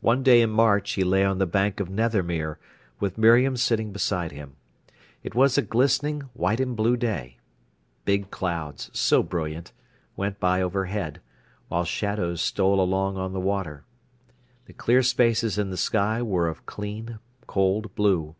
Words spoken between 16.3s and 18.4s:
of clean, cold blue.